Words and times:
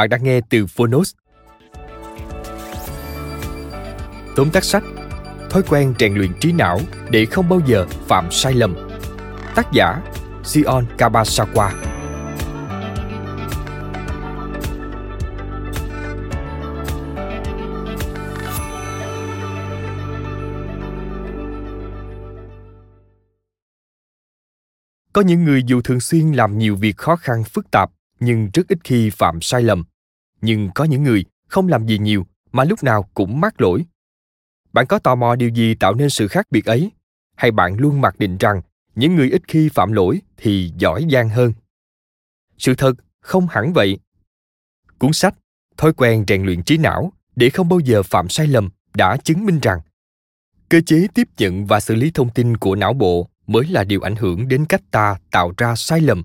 Bạn 0.00 0.08
đang 0.08 0.24
nghe 0.24 0.40
từ 0.50 0.66
Phonos. 0.66 1.14
Tóm 4.36 4.50
tắt 4.52 4.64
sách, 4.64 4.82
Thói 5.50 5.62
quen 5.62 5.94
rèn 5.98 6.14
luyện 6.14 6.30
trí 6.40 6.52
não 6.52 6.80
để 7.10 7.24
không 7.24 7.48
bao 7.48 7.60
giờ 7.66 7.86
phạm 8.08 8.30
sai 8.30 8.54
lầm 8.54 8.88
Tác 9.54 9.72
giả 9.72 10.02
Sion 10.44 10.86
Kabasawa 10.98 11.70
Có 25.12 25.20
những 25.20 25.44
người 25.44 25.62
dù 25.66 25.80
thường 25.80 26.00
xuyên 26.00 26.32
làm 26.32 26.58
nhiều 26.58 26.76
việc 26.76 26.96
khó 26.96 27.16
khăn, 27.16 27.44
phức 27.44 27.70
tạp, 27.70 27.90
nhưng 28.20 28.50
rất 28.54 28.68
ít 28.68 28.78
khi 28.84 29.10
phạm 29.10 29.40
sai 29.40 29.62
lầm. 29.62 29.89
Nhưng 30.40 30.70
có 30.74 30.84
những 30.84 31.02
người 31.02 31.24
không 31.48 31.68
làm 31.68 31.86
gì 31.86 31.98
nhiều 31.98 32.26
mà 32.52 32.64
lúc 32.64 32.82
nào 32.82 33.02
cũng 33.14 33.40
mắc 33.40 33.60
lỗi. 33.60 33.84
Bạn 34.72 34.86
có 34.86 34.98
tò 34.98 35.14
mò 35.14 35.36
điều 35.36 35.48
gì 35.48 35.74
tạo 35.74 35.94
nên 35.94 36.10
sự 36.10 36.28
khác 36.28 36.46
biệt 36.50 36.64
ấy? 36.64 36.90
Hay 37.36 37.50
bạn 37.50 37.76
luôn 37.76 38.00
mặc 38.00 38.18
định 38.18 38.36
rằng 38.38 38.60
những 38.94 39.16
người 39.16 39.30
ít 39.30 39.42
khi 39.48 39.68
phạm 39.68 39.92
lỗi 39.92 40.20
thì 40.36 40.72
giỏi 40.76 41.06
giang 41.12 41.28
hơn? 41.28 41.52
Sự 42.58 42.74
thật 42.74 42.92
không 43.20 43.46
hẳn 43.50 43.72
vậy. 43.72 43.98
Cuốn 44.98 45.12
sách 45.12 45.34
Thói 45.76 45.92
quen 45.92 46.24
rèn 46.28 46.44
luyện 46.44 46.62
trí 46.62 46.78
não 46.78 47.12
để 47.36 47.50
không 47.50 47.68
bao 47.68 47.80
giờ 47.80 48.02
phạm 48.02 48.28
sai 48.28 48.46
lầm 48.46 48.68
đã 48.94 49.16
chứng 49.16 49.44
minh 49.46 49.58
rằng 49.62 49.80
cơ 50.68 50.80
chế 50.86 51.06
tiếp 51.14 51.28
nhận 51.38 51.66
và 51.66 51.80
xử 51.80 51.94
lý 51.94 52.10
thông 52.10 52.30
tin 52.30 52.56
của 52.56 52.74
não 52.74 52.92
bộ 52.92 53.28
mới 53.46 53.66
là 53.66 53.84
điều 53.84 54.00
ảnh 54.00 54.16
hưởng 54.16 54.48
đến 54.48 54.66
cách 54.66 54.82
ta 54.90 55.16
tạo 55.30 55.52
ra 55.56 55.74
sai 55.76 56.00
lầm 56.00 56.24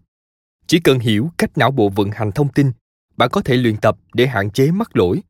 chỉ 0.67 0.79
cần 0.79 0.99
hiểu 0.99 1.29
cách 1.37 1.57
não 1.57 1.71
bộ 1.71 1.89
vận 1.89 2.11
hành 2.11 2.31
thông 2.31 2.49
tin 2.49 2.71
bạn 3.17 3.29
có 3.31 3.41
thể 3.41 3.57
luyện 3.57 3.77
tập 3.77 3.97
để 4.13 4.27
hạn 4.27 4.51
chế 4.51 4.71
mắc 4.71 4.95
lỗi 4.95 5.21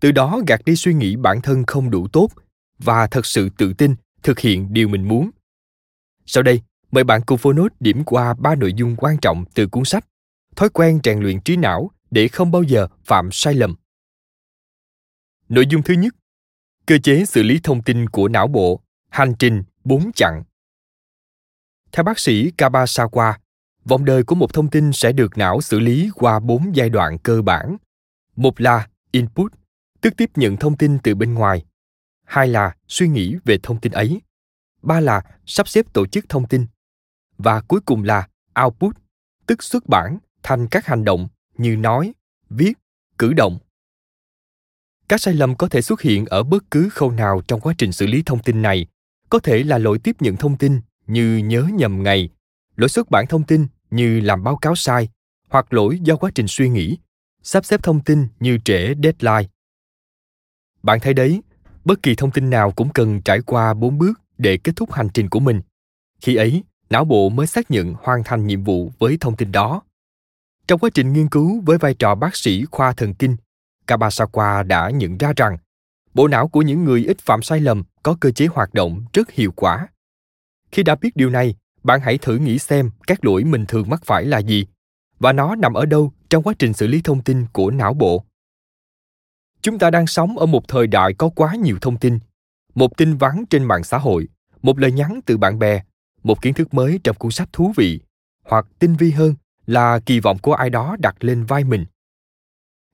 từ 0.00 0.12
đó 0.12 0.40
gạt 0.46 0.60
đi 0.64 0.76
suy 0.76 0.94
nghĩ 0.94 1.16
bản 1.16 1.40
thân 1.42 1.64
không 1.66 1.90
đủ 1.90 2.08
tốt 2.08 2.28
và 2.78 3.06
thật 3.06 3.26
sự 3.26 3.48
tự 3.58 3.72
tin 3.72 3.94
thực 4.22 4.38
hiện 4.38 4.72
điều 4.72 4.88
mình 4.88 5.08
muốn 5.08 5.30
sau 6.26 6.42
đây 6.42 6.60
mời 6.90 7.04
bạn 7.04 7.20
cùng 7.26 7.38
Phonos 7.38 7.72
điểm 7.80 8.04
qua 8.04 8.34
ba 8.34 8.54
nội 8.54 8.72
dung 8.76 8.96
quan 8.96 9.16
trọng 9.18 9.44
từ 9.54 9.66
cuốn 9.66 9.84
sách 9.84 10.04
Thói 10.56 10.68
quen 10.68 11.00
rèn 11.04 11.20
luyện 11.20 11.40
trí 11.40 11.56
não 11.56 11.90
để 12.10 12.28
không 12.28 12.50
bao 12.50 12.62
giờ 12.62 12.88
phạm 13.04 13.28
sai 13.32 13.54
lầm. 13.54 13.74
Nội 15.48 15.66
dung 15.70 15.82
thứ 15.82 15.94
nhất, 15.94 16.14
cơ 16.86 16.98
chế 16.98 17.24
xử 17.24 17.42
lý 17.42 17.60
thông 17.62 17.82
tin 17.82 18.08
của 18.08 18.28
não 18.28 18.48
bộ, 18.48 18.80
hành 19.08 19.34
trình 19.38 19.62
bốn 19.84 20.12
chặng. 20.12 20.42
Theo 21.92 22.04
bác 22.04 22.18
sĩ 22.18 22.50
Kabasawa, 22.58 23.34
vòng 23.84 24.04
đời 24.04 24.24
của 24.24 24.34
một 24.34 24.52
thông 24.52 24.70
tin 24.70 24.92
sẽ 24.92 25.12
được 25.12 25.38
não 25.38 25.60
xử 25.60 25.80
lý 25.80 26.10
qua 26.14 26.40
bốn 26.40 26.76
giai 26.76 26.90
đoạn 26.90 27.18
cơ 27.18 27.42
bản. 27.42 27.76
Một 28.36 28.60
là 28.60 28.88
input, 29.10 29.52
tức 30.00 30.14
tiếp 30.16 30.30
nhận 30.34 30.56
thông 30.56 30.76
tin 30.76 30.98
từ 30.98 31.14
bên 31.14 31.34
ngoài. 31.34 31.64
Hai 32.24 32.48
là 32.48 32.76
suy 32.88 33.08
nghĩ 33.08 33.36
về 33.44 33.58
thông 33.62 33.80
tin 33.80 33.92
ấy. 33.92 34.20
Ba 34.82 35.00
là 35.00 35.22
sắp 35.46 35.68
xếp 35.68 35.86
tổ 35.92 36.06
chức 36.06 36.28
thông 36.28 36.48
tin. 36.48 36.66
Và 37.38 37.60
cuối 37.60 37.80
cùng 37.80 38.04
là 38.04 38.28
output, 38.64 38.96
tức 39.46 39.62
xuất 39.62 39.88
bản 39.88 40.18
thành 40.42 40.68
các 40.68 40.86
hành 40.86 41.04
động 41.04 41.28
như 41.58 41.76
nói, 41.76 42.12
viết, 42.50 42.72
cử 43.18 43.32
động. 43.32 43.58
Các 45.08 45.20
sai 45.20 45.34
lầm 45.34 45.56
có 45.56 45.68
thể 45.68 45.82
xuất 45.82 46.00
hiện 46.00 46.26
ở 46.26 46.42
bất 46.42 46.70
cứ 46.70 46.88
khâu 46.88 47.10
nào 47.10 47.42
trong 47.48 47.60
quá 47.60 47.74
trình 47.78 47.92
xử 47.92 48.06
lý 48.06 48.22
thông 48.26 48.42
tin 48.42 48.62
này. 48.62 48.86
Có 49.28 49.38
thể 49.38 49.64
là 49.64 49.78
lỗi 49.78 49.98
tiếp 49.98 50.16
nhận 50.20 50.36
thông 50.36 50.58
tin 50.58 50.80
như 51.06 51.36
nhớ 51.36 51.66
nhầm 51.74 52.02
ngày 52.02 52.28
lỗi 52.76 52.88
xuất 52.88 53.10
bản 53.10 53.26
thông 53.26 53.44
tin 53.44 53.66
như 53.90 54.20
làm 54.20 54.44
báo 54.44 54.56
cáo 54.56 54.74
sai 54.74 55.08
hoặc 55.48 55.72
lỗi 55.72 55.98
do 56.02 56.16
quá 56.16 56.30
trình 56.34 56.46
suy 56.48 56.68
nghĩ, 56.68 56.98
sắp 57.42 57.64
xếp 57.64 57.82
thông 57.82 58.00
tin 58.00 58.28
như 58.40 58.58
trễ 58.64 58.94
deadline. 59.02 59.48
Bạn 60.82 61.00
thấy 61.00 61.14
đấy, 61.14 61.42
bất 61.84 62.02
kỳ 62.02 62.14
thông 62.14 62.30
tin 62.30 62.50
nào 62.50 62.70
cũng 62.70 62.92
cần 62.92 63.22
trải 63.22 63.40
qua 63.40 63.74
bốn 63.74 63.98
bước 63.98 64.20
để 64.38 64.56
kết 64.56 64.72
thúc 64.76 64.92
hành 64.92 65.08
trình 65.14 65.28
của 65.28 65.40
mình. 65.40 65.60
Khi 66.20 66.34
ấy, 66.36 66.64
não 66.90 67.04
bộ 67.04 67.28
mới 67.28 67.46
xác 67.46 67.70
nhận 67.70 67.94
hoàn 68.02 68.24
thành 68.24 68.46
nhiệm 68.46 68.64
vụ 68.64 68.92
với 68.98 69.16
thông 69.20 69.36
tin 69.36 69.52
đó. 69.52 69.82
Trong 70.66 70.78
quá 70.78 70.90
trình 70.94 71.12
nghiên 71.12 71.28
cứu 71.28 71.62
với 71.66 71.78
vai 71.78 71.94
trò 71.94 72.14
bác 72.14 72.36
sĩ 72.36 72.64
khoa 72.70 72.92
thần 72.92 73.14
kinh 73.14 73.36
kabasawa 73.86 74.66
đã 74.66 74.90
nhận 74.90 75.18
ra 75.18 75.32
rằng 75.36 75.56
bộ 76.14 76.28
não 76.28 76.48
của 76.48 76.62
những 76.62 76.84
người 76.84 77.04
ít 77.04 77.18
phạm 77.18 77.42
sai 77.42 77.60
lầm 77.60 77.82
có 78.02 78.16
cơ 78.20 78.30
chế 78.30 78.46
hoạt 78.46 78.74
động 78.74 79.04
rất 79.12 79.30
hiệu 79.30 79.52
quả. 79.56 79.88
Khi 80.72 80.82
đã 80.82 80.94
biết 80.94 81.16
điều 81.16 81.30
này 81.30 81.54
bạn 81.84 82.00
hãy 82.00 82.18
thử 82.18 82.36
nghĩ 82.36 82.58
xem 82.58 82.90
các 83.06 83.24
lỗi 83.24 83.44
mình 83.44 83.66
thường 83.66 83.88
mắc 83.88 84.02
phải 84.04 84.24
là 84.24 84.38
gì 84.38 84.66
và 85.18 85.32
nó 85.32 85.54
nằm 85.54 85.74
ở 85.74 85.86
đâu 85.86 86.12
trong 86.30 86.42
quá 86.42 86.54
trình 86.58 86.72
xử 86.72 86.86
lý 86.86 87.00
thông 87.04 87.22
tin 87.22 87.46
của 87.52 87.70
não 87.70 87.94
bộ. 87.94 88.24
Chúng 89.62 89.78
ta 89.78 89.90
đang 89.90 90.06
sống 90.06 90.38
ở 90.38 90.46
một 90.46 90.68
thời 90.68 90.86
đại 90.86 91.14
có 91.14 91.28
quá 91.28 91.54
nhiều 91.54 91.78
thông 91.80 91.98
tin, 91.98 92.18
một 92.74 92.96
tin 92.96 93.16
vắn 93.16 93.44
trên 93.50 93.64
mạng 93.64 93.84
xã 93.84 93.98
hội, 93.98 94.28
một 94.62 94.78
lời 94.78 94.92
nhắn 94.92 95.20
từ 95.26 95.36
bạn 95.36 95.58
bè, 95.58 95.82
một 96.22 96.42
kiến 96.42 96.54
thức 96.54 96.74
mới 96.74 97.00
trong 97.04 97.16
cuốn 97.16 97.30
sách 97.30 97.48
thú 97.52 97.72
vị, 97.76 98.00
hoặc 98.44 98.66
tinh 98.78 98.96
vi 98.96 99.10
hơn 99.10 99.34
là 99.66 99.98
kỳ 99.98 100.20
vọng 100.20 100.38
của 100.38 100.54
ai 100.54 100.70
đó 100.70 100.96
đặt 100.98 101.24
lên 101.24 101.44
vai 101.44 101.64
mình. 101.64 101.86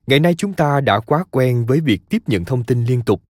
Ngày 0.07 0.19
nay 0.19 0.35
chúng 0.37 0.53
ta 0.53 0.81
đã 0.81 0.99
quá 0.99 1.23
quen 1.31 1.65
với 1.65 1.79
việc 1.79 2.01
tiếp 2.09 2.23
nhận 2.27 2.45
thông 2.45 2.63
tin 2.63 2.85
liên 2.85 3.01
tục. 3.01 3.23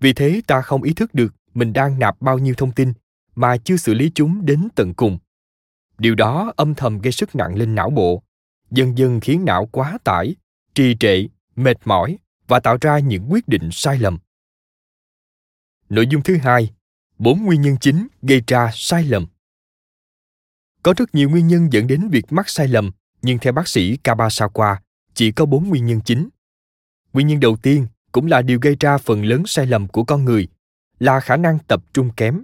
Vì 0.00 0.12
thế 0.12 0.40
ta 0.46 0.62
không 0.62 0.82
ý 0.82 0.94
thức 0.94 1.14
được 1.14 1.34
mình 1.54 1.72
đang 1.72 1.98
nạp 1.98 2.20
bao 2.20 2.38
nhiêu 2.38 2.54
thông 2.54 2.72
tin 2.72 2.92
mà 3.36 3.56
chưa 3.56 3.76
xử 3.76 3.94
lý 3.94 4.10
chúng 4.14 4.46
đến 4.46 4.68
tận 4.74 4.94
cùng. 4.94 5.18
Điều 5.98 6.14
đó 6.14 6.52
âm 6.56 6.74
thầm 6.74 6.98
gây 6.98 7.12
sức 7.12 7.34
nặng 7.34 7.56
lên 7.56 7.74
não 7.74 7.90
bộ, 7.90 8.22
dần 8.70 8.98
dần 8.98 9.20
khiến 9.20 9.44
não 9.44 9.66
quá 9.66 9.98
tải, 10.04 10.34
trì 10.74 10.96
trệ, 11.00 11.26
mệt 11.56 11.76
mỏi 11.84 12.18
và 12.48 12.60
tạo 12.60 12.78
ra 12.80 12.98
những 12.98 13.32
quyết 13.32 13.48
định 13.48 13.68
sai 13.72 13.98
lầm. 13.98 14.18
Nội 15.88 16.06
dung 16.06 16.22
thứ 16.22 16.36
hai, 16.36 16.70
bốn 17.18 17.42
nguyên 17.42 17.60
nhân 17.60 17.76
chính 17.80 18.08
gây 18.22 18.42
ra 18.46 18.70
sai 18.74 19.04
lầm. 19.04 19.26
Có 20.82 20.94
rất 20.96 21.14
nhiều 21.14 21.30
nguyên 21.30 21.46
nhân 21.46 21.72
dẫn 21.72 21.86
đến 21.86 22.08
việc 22.08 22.32
mắc 22.32 22.48
sai 22.48 22.68
lầm, 22.68 22.90
nhưng 23.22 23.38
theo 23.38 23.52
bác 23.52 23.68
sĩ 23.68 23.98
kabasawa, 24.04 24.76
chỉ 25.14 25.32
có 25.32 25.46
bốn 25.46 25.68
nguyên 25.68 25.86
nhân 25.86 26.00
chính. 26.04 26.28
Nguyên 27.12 27.26
nhân 27.26 27.40
đầu 27.40 27.56
tiên 27.56 27.86
cũng 28.12 28.26
là 28.26 28.42
điều 28.42 28.58
gây 28.62 28.76
ra 28.80 28.98
phần 28.98 29.24
lớn 29.24 29.42
sai 29.46 29.66
lầm 29.66 29.88
của 29.88 30.04
con 30.04 30.24
người, 30.24 30.48
là 30.98 31.20
khả 31.20 31.36
năng 31.36 31.58
tập 31.58 31.82
trung 31.92 32.10
kém 32.16 32.42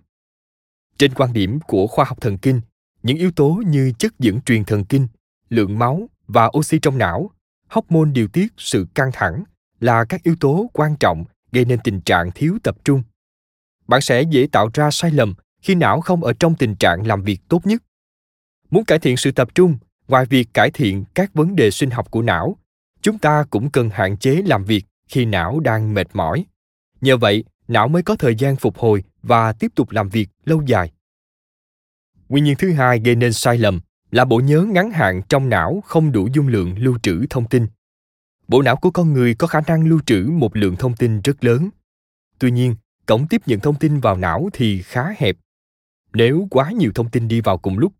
trên 1.02 1.14
quan 1.14 1.32
điểm 1.32 1.60
của 1.60 1.86
khoa 1.86 2.04
học 2.04 2.20
thần 2.20 2.38
kinh, 2.38 2.60
những 3.02 3.16
yếu 3.16 3.30
tố 3.30 3.62
như 3.66 3.92
chất 3.98 4.18
dẫn 4.18 4.40
truyền 4.40 4.64
thần 4.64 4.84
kinh, 4.84 5.08
lượng 5.48 5.78
máu 5.78 6.08
và 6.26 6.50
oxy 6.58 6.78
trong 6.78 6.98
não, 6.98 7.30
hormone 7.68 8.10
điều 8.12 8.28
tiết 8.28 8.52
sự 8.56 8.86
căng 8.94 9.10
thẳng 9.12 9.44
là 9.80 10.04
các 10.04 10.22
yếu 10.22 10.36
tố 10.40 10.70
quan 10.72 10.96
trọng 10.96 11.24
gây 11.52 11.64
nên 11.64 11.78
tình 11.84 12.00
trạng 12.00 12.30
thiếu 12.34 12.58
tập 12.62 12.76
trung. 12.84 13.02
Bạn 13.88 14.00
sẽ 14.00 14.22
dễ 14.22 14.46
tạo 14.52 14.70
ra 14.74 14.90
sai 14.90 15.10
lầm 15.10 15.34
khi 15.62 15.74
não 15.74 16.00
không 16.00 16.24
ở 16.24 16.32
trong 16.32 16.54
tình 16.54 16.74
trạng 16.74 17.06
làm 17.06 17.22
việc 17.22 17.40
tốt 17.48 17.66
nhất. 17.66 17.82
Muốn 18.70 18.84
cải 18.84 18.98
thiện 18.98 19.16
sự 19.16 19.32
tập 19.32 19.48
trung, 19.54 19.78
ngoài 20.08 20.26
việc 20.26 20.48
cải 20.54 20.70
thiện 20.70 21.04
các 21.14 21.34
vấn 21.34 21.56
đề 21.56 21.70
sinh 21.70 21.90
học 21.90 22.10
của 22.10 22.22
não, 22.22 22.56
chúng 23.00 23.18
ta 23.18 23.44
cũng 23.50 23.70
cần 23.70 23.90
hạn 23.92 24.16
chế 24.16 24.42
làm 24.46 24.64
việc 24.64 24.84
khi 25.08 25.24
não 25.24 25.60
đang 25.60 25.94
mệt 25.94 26.06
mỏi, 26.12 26.44
Nhờ 27.02 27.16
vậy, 27.16 27.44
não 27.72 27.88
mới 27.88 28.02
có 28.02 28.16
thời 28.16 28.34
gian 28.34 28.56
phục 28.56 28.78
hồi 28.78 29.04
và 29.22 29.52
tiếp 29.52 29.72
tục 29.74 29.90
làm 29.90 30.08
việc 30.08 30.28
lâu 30.44 30.62
dài. 30.66 30.92
Nguyên 32.28 32.44
nhân 32.44 32.54
thứ 32.58 32.72
hai 32.72 33.00
gây 33.04 33.14
nên 33.14 33.32
sai 33.32 33.58
lầm 33.58 33.80
là 34.10 34.24
bộ 34.24 34.40
nhớ 34.40 34.66
ngắn 34.70 34.90
hạn 34.90 35.22
trong 35.28 35.48
não 35.48 35.82
không 35.86 36.12
đủ 36.12 36.28
dung 36.32 36.48
lượng 36.48 36.78
lưu 36.78 36.98
trữ 37.02 37.26
thông 37.30 37.48
tin. 37.48 37.66
Bộ 38.48 38.62
não 38.62 38.76
của 38.76 38.90
con 38.90 39.12
người 39.12 39.34
có 39.34 39.46
khả 39.46 39.60
năng 39.66 39.86
lưu 39.86 40.00
trữ 40.06 40.28
một 40.32 40.56
lượng 40.56 40.76
thông 40.76 40.96
tin 40.96 41.20
rất 41.20 41.44
lớn. 41.44 41.68
Tuy 42.38 42.50
nhiên, 42.50 42.76
cổng 43.06 43.26
tiếp 43.26 43.42
nhận 43.46 43.60
thông 43.60 43.74
tin 43.74 44.00
vào 44.00 44.16
não 44.16 44.48
thì 44.52 44.82
khá 44.82 45.14
hẹp. 45.18 45.36
Nếu 46.12 46.46
quá 46.50 46.70
nhiều 46.70 46.92
thông 46.94 47.10
tin 47.10 47.28
đi 47.28 47.40
vào 47.40 47.58
cùng 47.58 47.78
lúc, 47.78 47.92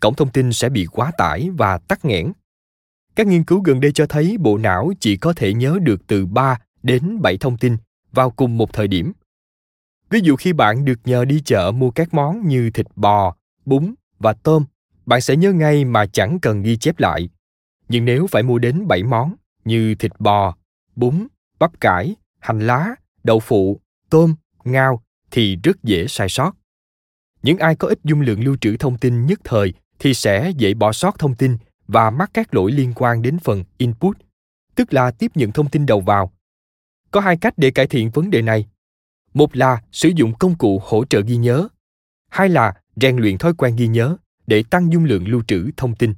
cổng 0.00 0.14
thông 0.14 0.32
tin 0.32 0.52
sẽ 0.52 0.68
bị 0.68 0.86
quá 0.86 1.12
tải 1.18 1.50
và 1.50 1.78
tắc 1.78 2.04
nghẽn. 2.04 2.32
Các 3.16 3.26
nghiên 3.26 3.44
cứu 3.44 3.60
gần 3.60 3.80
đây 3.80 3.92
cho 3.92 4.06
thấy 4.06 4.36
bộ 4.38 4.58
não 4.58 4.92
chỉ 5.00 5.16
có 5.16 5.32
thể 5.32 5.54
nhớ 5.54 5.78
được 5.82 6.06
từ 6.06 6.26
3 6.26 6.60
đến 6.82 7.22
7 7.22 7.38
thông 7.38 7.56
tin 7.56 7.76
vào 8.12 8.30
cùng 8.30 8.58
một 8.58 8.72
thời 8.72 8.88
điểm. 8.88 9.12
Ví 10.10 10.20
dụ 10.22 10.36
khi 10.36 10.52
bạn 10.52 10.84
được 10.84 10.98
nhờ 11.04 11.24
đi 11.24 11.42
chợ 11.44 11.72
mua 11.74 11.90
các 11.90 12.14
món 12.14 12.48
như 12.48 12.70
thịt 12.70 12.86
bò, 12.96 13.34
bún 13.64 13.94
và 14.18 14.32
tôm, 14.32 14.64
bạn 15.06 15.20
sẽ 15.20 15.36
nhớ 15.36 15.52
ngay 15.52 15.84
mà 15.84 16.06
chẳng 16.06 16.38
cần 16.42 16.62
ghi 16.62 16.76
chép 16.76 17.00
lại. 17.00 17.28
Nhưng 17.88 18.04
nếu 18.04 18.26
phải 18.26 18.42
mua 18.42 18.58
đến 18.58 18.86
7 18.86 19.02
món 19.02 19.34
như 19.64 19.94
thịt 19.94 20.12
bò, 20.18 20.54
bún, 20.96 21.26
bắp 21.58 21.80
cải, 21.80 22.16
hành 22.40 22.66
lá, 22.66 22.94
đậu 23.24 23.40
phụ, 23.40 23.80
tôm, 24.10 24.34
ngao 24.64 25.02
thì 25.30 25.56
rất 25.62 25.82
dễ 25.82 26.06
sai 26.08 26.28
sót. 26.28 26.52
Những 27.42 27.58
ai 27.58 27.76
có 27.76 27.88
ít 27.88 27.98
dung 28.04 28.20
lượng 28.20 28.44
lưu 28.44 28.56
trữ 28.60 28.76
thông 28.76 28.98
tin 28.98 29.26
nhất 29.26 29.40
thời 29.44 29.72
thì 29.98 30.14
sẽ 30.14 30.52
dễ 30.56 30.74
bỏ 30.74 30.92
sót 30.92 31.18
thông 31.18 31.34
tin 31.34 31.56
và 31.88 32.10
mắc 32.10 32.30
các 32.34 32.54
lỗi 32.54 32.72
liên 32.72 32.92
quan 32.96 33.22
đến 33.22 33.38
phần 33.38 33.64
input, 33.78 34.18
tức 34.74 34.92
là 34.92 35.10
tiếp 35.10 35.30
nhận 35.34 35.52
thông 35.52 35.68
tin 35.68 35.86
đầu 35.86 36.00
vào. 36.00 36.32
Có 37.10 37.20
hai 37.20 37.36
cách 37.36 37.54
để 37.56 37.70
cải 37.70 37.86
thiện 37.86 38.10
vấn 38.10 38.30
đề 38.30 38.42
này. 38.42 38.66
Một 39.34 39.56
là 39.56 39.82
sử 39.92 40.08
dụng 40.08 40.34
công 40.38 40.54
cụ 40.54 40.82
hỗ 40.84 41.04
trợ 41.04 41.20
ghi 41.20 41.36
nhớ, 41.36 41.68
hai 42.28 42.48
là 42.48 42.74
rèn 42.96 43.16
luyện 43.16 43.38
thói 43.38 43.54
quen 43.54 43.76
ghi 43.76 43.88
nhớ 43.88 44.16
để 44.46 44.64
tăng 44.70 44.92
dung 44.92 45.04
lượng 45.04 45.28
lưu 45.28 45.42
trữ 45.48 45.70
thông 45.76 45.94
tin. 45.94 46.14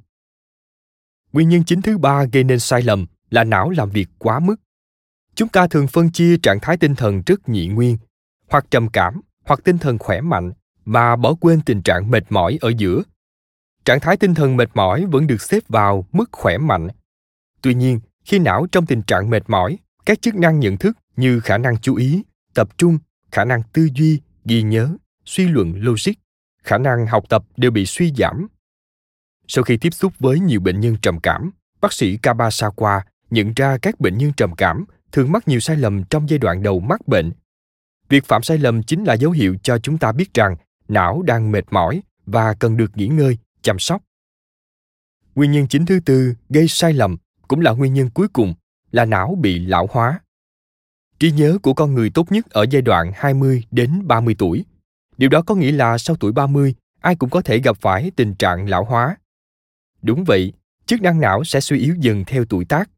Nguyên 1.33 1.49
nhân 1.49 1.63
chính 1.63 1.81
thứ 1.81 1.97
ba 1.97 2.23
gây 2.23 2.43
nên 2.43 2.59
sai 2.59 2.81
lầm 2.81 3.05
là 3.29 3.43
não 3.43 3.69
làm 3.69 3.89
việc 3.89 4.09
quá 4.17 4.39
mức. 4.39 4.55
Chúng 5.35 5.49
ta 5.49 5.67
thường 5.67 5.87
phân 5.87 6.11
chia 6.11 6.37
trạng 6.43 6.59
thái 6.59 6.77
tinh 6.77 6.95
thần 6.95 7.21
rất 7.25 7.49
nhị 7.49 7.67
nguyên, 7.67 7.97
hoặc 8.49 8.65
trầm 8.71 8.89
cảm, 8.89 9.21
hoặc 9.45 9.59
tinh 9.63 9.77
thần 9.77 9.97
khỏe 9.97 10.21
mạnh, 10.21 10.51
mà 10.85 11.15
bỏ 11.15 11.33
quên 11.33 11.61
tình 11.61 11.81
trạng 11.81 12.11
mệt 12.11 12.23
mỏi 12.29 12.57
ở 12.61 12.71
giữa. 12.77 13.03
Trạng 13.85 13.99
thái 13.99 14.17
tinh 14.17 14.33
thần 14.33 14.57
mệt 14.57 14.69
mỏi 14.73 15.05
vẫn 15.05 15.27
được 15.27 15.41
xếp 15.41 15.63
vào 15.67 16.07
mức 16.11 16.29
khỏe 16.31 16.57
mạnh. 16.57 16.87
Tuy 17.61 17.73
nhiên, 17.73 17.99
khi 18.25 18.39
não 18.39 18.67
trong 18.71 18.85
tình 18.85 19.01
trạng 19.01 19.29
mệt 19.29 19.43
mỏi, 19.47 19.77
các 20.05 20.21
chức 20.21 20.35
năng 20.35 20.59
nhận 20.59 20.77
thức 20.77 20.97
như 21.15 21.39
khả 21.39 21.57
năng 21.57 21.77
chú 21.77 21.95
ý, 21.95 22.23
tập 22.53 22.77
trung, 22.77 22.97
khả 23.31 23.45
năng 23.45 23.61
tư 23.73 23.89
duy, 23.95 24.21
ghi 24.45 24.61
nhớ, 24.61 24.95
suy 25.25 25.47
luận 25.47 25.73
logic, 25.75 26.13
khả 26.63 26.77
năng 26.77 27.07
học 27.07 27.23
tập 27.29 27.43
đều 27.57 27.71
bị 27.71 27.85
suy 27.85 28.13
giảm. 28.17 28.47
Sau 29.47 29.63
khi 29.63 29.77
tiếp 29.77 29.93
xúc 29.93 30.13
với 30.19 30.39
nhiều 30.39 30.59
bệnh 30.59 30.79
nhân 30.79 30.97
trầm 31.01 31.19
cảm, 31.19 31.51
bác 31.81 31.93
sĩ 31.93 32.17
Kabasawa 32.17 33.01
nhận 33.29 33.53
ra 33.53 33.77
các 33.77 33.99
bệnh 33.99 34.17
nhân 34.17 34.33
trầm 34.37 34.55
cảm 34.55 34.85
thường 35.11 35.31
mắc 35.31 35.47
nhiều 35.47 35.59
sai 35.59 35.77
lầm 35.77 36.03
trong 36.03 36.29
giai 36.29 36.39
đoạn 36.39 36.63
đầu 36.63 36.79
mắc 36.79 37.07
bệnh. 37.07 37.31
Việc 38.09 38.25
phạm 38.25 38.43
sai 38.43 38.57
lầm 38.57 38.83
chính 38.83 39.03
là 39.03 39.13
dấu 39.13 39.31
hiệu 39.31 39.55
cho 39.63 39.77
chúng 39.77 39.97
ta 39.97 40.11
biết 40.11 40.33
rằng 40.33 40.55
não 40.87 41.21
đang 41.21 41.51
mệt 41.51 41.65
mỏi 41.71 42.01
và 42.25 42.53
cần 42.53 42.77
được 42.77 42.97
nghỉ 42.97 43.07
ngơi, 43.07 43.37
chăm 43.61 43.79
sóc. 43.79 44.01
Nguyên 45.35 45.51
nhân 45.51 45.67
chính 45.67 45.85
thứ 45.85 45.99
tư 46.05 46.35
gây 46.49 46.67
sai 46.67 46.93
lầm 46.93 47.17
cũng 47.47 47.59
là 47.61 47.71
nguyên 47.71 47.93
nhân 47.93 48.09
cuối 48.09 48.27
cùng 48.27 48.53
là 48.91 49.05
não 49.05 49.37
bị 49.41 49.59
lão 49.59 49.87
hóa. 49.91 50.19
Trí 51.21 51.31
nhớ 51.31 51.57
của 51.61 51.73
con 51.73 51.93
người 51.93 52.09
tốt 52.09 52.31
nhất 52.31 52.49
ở 52.49 52.65
giai 52.69 52.81
đoạn 52.81 53.11
20 53.15 53.63
đến 53.71 54.07
30 54.07 54.35
tuổi. 54.37 54.65
Điều 55.17 55.29
đó 55.29 55.41
có 55.41 55.55
nghĩa 55.55 55.71
là 55.71 55.97
sau 55.97 56.15
tuổi 56.19 56.31
30, 56.31 56.75
ai 57.01 57.15
cũng 57.15 57.29
có 57.29 57.41
thể 57.41 57.59
gặp 57.59 57.77
phải 57.81 58.11
tình 58.15 58.33
trạng 58.35 58.69
lão 58.69 58.83
hóa. 58.83 59.17
Đúng 60.01 60.23
vậy, 60.23 60.53
chức 60.85 61.01
năng 61.01 61.21
não 61.21 61.43
sẽ 61.43 61.59
suy 61.59 61.79
yếu 61.79 61.95
dần 61.99 62.23
theo 62.25 62.45
tuổi 62.45 62.65
tác. 62.65 62.89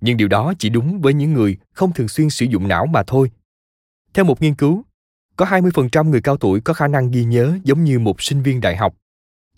Nhưng 0.00 0.16
điều 0.16 0.28
đó 0.28 0.54
chỉ 0.58 0.68
đúng 0.68 1.00
với 1.00 1.14
những 1.14 1.32
người 1.32 1.56
không 1.72 1.92
thường 1.92 2.08
xuyên 2.08 2.30
sử 2.30 2.46
dụng 2.46 2.68
não 2.68 2.86
mà 2.86 3.02
thôi. 3.02 3.30
Theo 4.14 4.24
một 4.24 4.42
nghiên 4.42 4.54
cứu, 4.54 4.84
có 5.36 5.46
20% 5.46 6.10
người 6.10 6.20
cao 6.20 6.36
tuổi 6.36 6.60
có 6.60 6.74
khả 6.74 6.88
năng 6.88 7.10
ghi 7.10 7.24
nhớ 7.24 7.58
giống 7.64 7.84
như 7.84 7.98
một 7.98 8.22
sinh 8.22 8.42
viên 8.42 8.60
đại 8.60 8.76
học. 8.76 8.94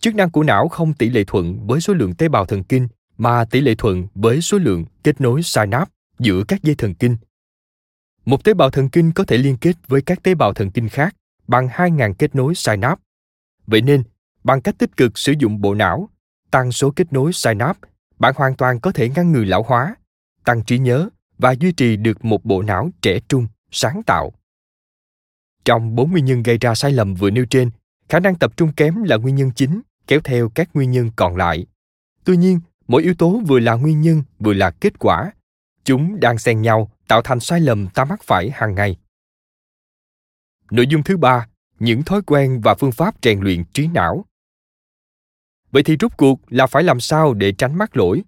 Chức 0.01 0.15
năng 0.15 0.31
của 0.31 0.43
não 0.43 0.69
không 0.69 0.95
tỷ 0.95 1.09
lệ 1.09 1.25
thuận 1.27 1.67
với 1.67 1.81
số 1.81 1.95
lượng 1.95 2.15
tế 2.15 2.29
bào 2.29 2.47
thần 2.47 2.65
kinh 2.65 2.89
mà 3.19 3.45
tỷ 3.45 3.61
lệ 3.61 3.75
thuận 3.75 4.07
với 4.15 4.41
số 4.41 4.59
lượng 4.59 4.85
kết 5.03 5.21
nối 5.21 5.43
synapse 5.43 5.93
giữa 6.19 6.45
các 6.49 6.63
dây 6.63 6.75
thần 6.75 6.95
kinh. 6.95 7.17
Một 8.25 8.45
tế 8.45 8.55
bào 8.55 8.71
thần 8.71 8.89
kinh 8.89 9.13
có 9.13 9.25
thể 9.25 9.39
liên 9.39 9.57
kết 9.57 9.77
với 9.89 10.03
các 10.03 10.23
tế 10.23 10.35
bào 10.35 10.53
thần 10.53 10.71
kinh 10.71 10.89
khác 10.89 11.17
bằng 11.49 11.69
2.000 11.69 12.15
kết 12.15 12.35
nối 12.35 12.55
synapse. 12.55 13.03
Vậy 13.67 13.83
nên, 13.83 14.03
bằng 14.45 14.63
cách 14.63 14.75
tích 14.79 14.97
cực 14.97 15.19
sử 15.19 15.35
dụng 15.39 15.61
bộ 15.61 15.75
não, 15.75 16.09
tăng 16.51 16.73
số 16.73 16.91
kết 16.91 17.13
nối 17.13 17.33
synapse, 17.33 17.89
bạn 18.19 18.35
hoàn 18.37 18.57
toàn 18.57 18.81
có 18.81 18.93
thể 18.93 19.09
ngăn 19.09 19.33
ngừa 19.33 19.45
lão 19.45 19.63
hóa, 19.63 19.95
tăng 20.45 20.65
trí 20.65 20.79
nhớ 20.79 21.09
và 21.39 21.55
duy 21.61 21.73
trì 21.73 21.97
được 21.97 22.25
một 22.25 22.45
bộ 22.45 22.63
não 22.63 22.91
trẻ 23.03 23.21
trung, 23.29 23.47
sáng 23.71 24.03
tạo. 24.03 24.33
Trong 25.65 25.95
bốn 25.95 26.11
nguyên 26.11 26.25
nhân 26.25 26.43
gây 26.43 26.59
ra 26.59 26.75
sai 26.75 26.93
lầm 26.93 27.15
vừa 27.15 27.31
nêu 27.31 27.45
trên, 27.45 27.71
khả 28.09 28.21
năng 28.21 28.35
tập 28.35 28.57
trung 28.57 28.73
kém 28.73 29.03
là 29.03 29.17
nguyên 29.17 29.35
nhân 29.35 29.51
chính, 29.57 29.81
kéo 30.07 30.21
theo 30.25 30.49
các 30.49 30.71
nguyên 30.75 30.91
nhân 30.91 31.11
còn 31.17 31.37
lại. 31.37 31.67
Tuy 32.25 32.37
nhiên, 32.37 32.61
mỗi 32.89 33.03
yếu 33.03 33.15
tố 33.15 33.41
vừa 33.47 33.59
là 33.59 33.75
nguyên 33.75 34.01
nhân 34.01 34.23
vừa 34.39 34.53
là 34.53 34.71
kết 34.71 34.99
quả. 34.99 35.33
Chúng 35.85 36.21
đang 36.21 36.39
xen 36.39 36.63
nhau 36.63 36.91
tạo 37.09 37.23
thành 37.23 37.41
sai 37.41 37.61
lầm 37.61 37.89
ta 37.95 38.05
mắc 38.05 38.23
phải 38.23 38.51
hàng 38.51 38.75
ngày. 38.75 38.97
Nội 40.71 40.87
dung 40.87 41.03
thứ 41.03 41.17
ba, 41.17 41.47
những 41.79 42.03
thói 42.03 42.23
quen 42.23 42.61
và 42.61 42.75
phương 42.75 42.93
pháp 42.93 43.15
rèn 43.23 43.41
luyện 43.41 43.65
trí 43.65 43.87
não. 43.87 44.25
Vậy 45.71 45.83
thì 45.83 45.97
rút 45.97 46.17
cuộc 46.17 46.41
là 46.49 46.67
phải 46.67 46.83
làm 46.83 47.01
sao 47.01 47.35
để 47.35 47.53
tránh 47.53 47.79
mắc 47.79 47.97
lỗi? 47.97 48.23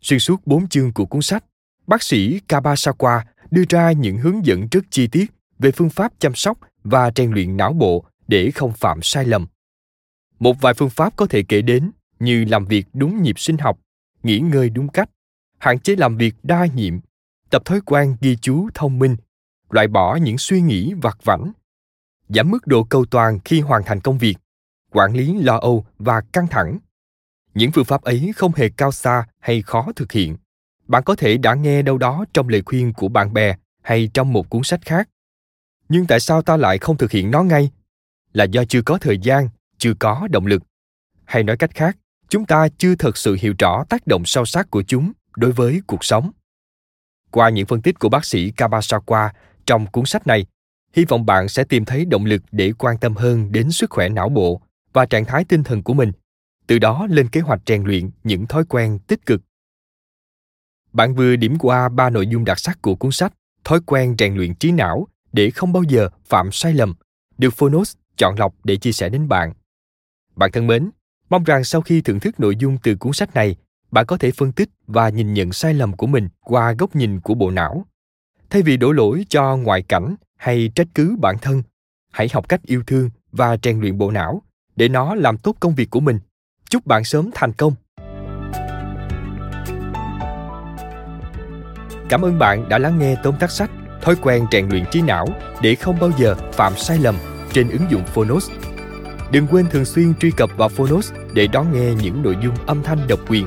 Xuyên 0.00 0.20
suốt 0.20 0.46
bốn 0.46 0.68
chương 0.68 0.92
của 0.92 1.06
cuốn 1.06 1.22
sách, 1.22 1.44
bác 1.86 2.02
sĩ 2.02 2.40
Kabasawa 2.48 3.20
đưa 3.50 3.62
ra 3.68 3.92
những 3.92 4.18
hướng 4.18 4.46
dẫn 4.46 4.66
rất 4.70 4.84
chi 4.90 5.06
tiết 5.06 5.30
về 5.58 5.70
phương 5.70 5.90
pháp 5.90 6.12
chăm 6.18 6.34
sóc 6.34 6.58
và 6.84 7.10
rèn 7.16 7.30
luyện 7.30 7.56
não 7.56 7.72
bộ 7.72 8.04
để 8.28 8.50
không 8.50 8.72
phạm 8.72 9.02
sai 9.02 9.24
lầm. 9.24 9.46
Một 10.38 10.60
vài 10.60 10.74
phương 10.74 10.90
pháp 10.90 11.16
có 11.16 11.26
thể 11.26 11.42
kể 11.48 11.62
đến 11.62 11.90
như 12.18 12.44
làm 12.44 12.64
việc 12.64 12.86
đúng 12.92 13.22
nhịp 13.22 13.38
sinh 13.38 13.58
học, 13.58 13.78
nghỉ 14.22 14.38
ngơi 14.38 14.70
đúng 14.70 14.88
cách, 14.88 15.10
hạn 15.60 15.78
chế 15.78 15.96
làm 15.96 16.16
việc 16.16 16.34
đa 16.42 16.66
nhiệm, 16.66 16.98
tập 17.50 17.64
thói 17.64 17.80
quen 17.80 18.16
ghi 18.20 18.36
chú 18.36 18.68
thông 18.74 18.98
minh, 18.98 19.16
loại 19.70 19.88
bỏ 19.88 20.16
những 20.16 20.38
suy 20.38 20.60
nghĩ 20.60 20.94
vặt 20.94 21.18
vãnh, 21.24 21.52
giảm 22.28 22.50
mức 22.50 22.66
độ 22.66 22.84
cầu 22.84 23.04
toàn 23.04 23.38
khi 23.44 23.60
hoàn 23.60 23.82
thành 23.84 24.00
công 24.00 24.18
việc, 24.18 24.36
quản 24.92 25.12
lý 25.12 25.42
lo 25.42 25.58
âu 25.58 25.84
và 25.98 26.20
căng 26.20 26.46
thẳng. 26.46 26.78
Những 27.54 27.72
phương 27.72 27.84
pháp 27.84 28.02
ấy 28.02 28.32
không 28.36 28.52
hề 28.56 28.68
cao 28.68 28.92
xa 28.92 29.26
hay 29.38 29.62
khó 29.62 29.92
thực 29.96 30.12
hiện. 30.12 30.36
Bạn 30.88 31.02
có 31.04 31.16
thể 31.16 31.36
đã 31.36 31.54
nghe 31.54 31.82
đâu 31.82 31.98
đó 31.98 32.24
trong 32.34 32.48
lời 32.48 32.62
khuyên 32.66 32.92
của 32.92 33.08
bạn 33.08 33.32
bè 33.32 33.56
hay 33.82 34.10
trong 34.14 34.32
một 34.32 34.50
cuốn 34.50 34.62
sách 34.62 34.80
khác. 34.84 35.08
Nhưng 35.88 36.06
tại 36.06 36.20
sao 36.20 36.42
ta 36.42 36.56
lại 36.56 36.78
không 36.78 36.96
thực 36.96 37.10
hiện 37.10 37.30
nó 37.30 37.42
ngay? 37.42 37.70
Là 38.32 38.44
do 38.44 38.64
chưa 38.64 38.82
có 38.82 38.98
thời 38.98 39.18
gian, 39.18 39.48
chưa 39.78 39.94
có 39.98 40.28
động 40.30 40.46
lực. 40.46 40.62
Hay 41.24 41.42
nói 41.42 41.56
cách 41.56 41.74
khác, 41.74 41.96
chúng 42.28 42.46
ta 42.46 42.68
chưa 42.78 42.94
thật 42.94 43.16
sự 43.16 43.36
hiểu 43.40 43.54
rõ 43.58 43.84
tác 43.88 44.06
động 44.06 44.22
sâu 44.24 44.44
sắc 44.44 44.70
của 44.70 44.82
chúng 44.82 45.12
đối 45.40 45.52
với 45.52 45.82
cuộc 45.86 46.04
sống. 46.04 46.30
Qua 47.30 47.50
những 47.50 47.66
phân 47.66 47.82
tích 47.82 47.98
của 47.98 48.08
bác 48.08 48.24
sĩ 48.24 48.52
Kabasawa 48.56 49.30
trong 49.66 49.86
cuốn 49.86 50.04
sách 50.04 50.26
này, 50.26 50.46
hy 50.92 51.04
vọng 51.04 51.26
bạn 51.26 51.48
sẽ 51.48 51.64
tìm 51.64 51.84
thấy 51.84 52.04
động 52.04 52.24
lực 52.24 52.42
để 52.52 52.72
quan 52.78 52.98
tâm 52.98 53.14
hơn 53.14 53.52
đến 53.52 53.70
sức 53.70 53.90
khỏe 53.90 54.08
não 54.08 54.28
bộ 54.28 54.60
và 54.92 55.06
trạng 55.06 55.24
thái 55.24 55.44
tinh 55.44 55.64
thần 55.64 55.82
của 55.82 55.94
mình, 55.94 56.12
từ 56.66 56.78
đó 56.78 57.06
lên 57.10 57.28
kế 57.28 57.40
hoạch 57.40 57.60
rèn 57.66 57.84
luyện 57.84 58.10
những 58.24 58.46
thói 58.46 58.64
quen 58.64 58.98
tích 58.98 59.26
cực. 59.26 59.42
Bạn 60.92 61.14
vừa 61.14 61.36
điểm 61.36 61.58
qua 61.58 61.88
ba 61.88 62.10
nội 62.10 62.26
dung 62.26 62.44
đặc 62.44 62.58
sắc 62.58 62.82
của 62.82 62.94
cuốn 62.94 63.12
sách 63.12 63.32
Thói 63.64 63.80
quen 63.86 64.14
rèn 64.18 64.34
luyện 64.34 64.54
trí 64.54 64.72
não 64.72 65.06
để 65.32 65.50
không 65.50 65.72
bao 65.72 65.82
giờ 65.82 66.08
phạm 66.24 66.52
sai 66.52 66.74
lầm, 66.74 66.94
được 67.38 67.54
Phonos 67.54 67.96
chọn 68.16 68.38
lọc 68.38 68.54
để 68.64 68.76
chia 68.76 68.92
sẻ 68.92 69.08
đến 69.08 69.28
bạn. 69.28 69.52
Bạn 70.36 70.52
thân 70.52 70.66
mến, 70.66 70.90
mong 71.30 71.44
rằng 71.44 71.64
sau 71.64 71.80
khi 71.80 72.00
thưởng 72.00 72.20
thức 72.20 72.40
nội 72.40 72.56
dung 72.56 72.78
từ 72.82 72.94
cuốn 72.94 73.12
sách 73.12 73.34
này, 73.34 73.56
bạn 73.90 74.06
có 74.06 74.16
thể 74.16 74.30
phân 74.30 74.52
tích 74.52 74.68
và 74.86 75.08
nhìn 75.08 75.34
nhận 75.34 75.52
sai 75.52 75.74
lầm 75.74 75.92
của 75.92 76.06
mình 76.06 76.28
qua 76.40 76.72
góc 76.72 76.96
nhìn 76.96 77.20
của 77.20 77.34
bộ 77.34 77.50
não. 77.50 77.86
Thay 78.50 78.62
vì 78.62 78.76
đổ 78.76 78.92
lỗi 78.92 79.26
cho 79.28 79.56
ngoại 79.56 79.82
cảnh 79.82 80.14
hay 80.36 80.70
trách 80.74 80.88
cứ 80.94 81.16
bản 81.20 81.38
thân, 81.38 81.62
hãy 82.12 82.28
học 82.32 82.48
cách 82.48 82.60
yêu 82.66 82.82
thương 82.86 83.10
và 83.32 83.56
rèn 83.62 83.80
luyện 83.80 83.98
bộ 83.98 84.10
não 84.10 84.42
để 84.76 84.88
nó 84.88 85.14
làm 85.14 85.38
tốt 85.38 85.56
công 85.60 85.74
việc 85.74 85.90
của 85.90 86.00
mình. 86.00 86.18
Chúc 86.70 86.86
bạn 86.86 87.04
sớm 87.04 87.30
thành 87.34 87.52
công. 87.52 87.74
Cảm 92.08 92.24
ơn 92.24 92.38
bạn 92.38 92.68
đã 92.68 92.78
lắng 92.78 92.98
nghe 92.98 93.16
tóm 93.22 93.34
tắt 93.40 93.50
sách 93.50 93.70
Thói 94.02 94.16
quen 94.22 94.46
rèn 94.52 94.68
luyện 94.68 94.84
trí 94.90 95.02
não 95.02 95.26
để 95.62 95.74
không 95.74 95.98
bao 96.00 96.10
giờ 96.18 96.34
phạm 96.52 96.76
sai 96.76 96.98
lầm 96.98 97.16
trên 97.52 97.70
ứng 97.70 97.90
dụng 97.90 98.04
Phonos. 98.04 98.50
Đừng 99.32 99.46
quên 99.46 99.66
thường 99.70 99.84
xuyên 99.84 100.14
truy 100.14 100.30
cập 100.30 100.50
vào 100.56 100.68
Phonos 100.68 101.12
để 101.32 101.46
đón 101.46 101.72
nghe 101.72 101.94
những 102.02 102.22
nội 102.22 102.36
dung 102.42 102.54
âm 102.66 102.82
thanh 102.82 102.98
độc 103.08 103.20
quyền 103.30 103.46